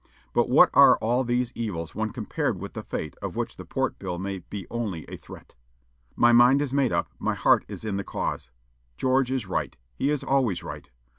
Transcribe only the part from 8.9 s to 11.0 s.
George is right; he is always right.